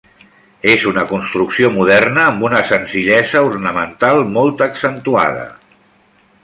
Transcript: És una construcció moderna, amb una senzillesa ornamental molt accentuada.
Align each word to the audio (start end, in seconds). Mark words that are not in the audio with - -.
És 0.69 0.85
una 0.91 1.03
construcció 1.11 1.69
moderna, 1.75 2.23
amb 2.31 2.47
una 2.49 2.63
senzillesa 2.71 3.45
ornamental 3.51 4.23
molt 4.39 4.65
accentuada. 4.71 5.45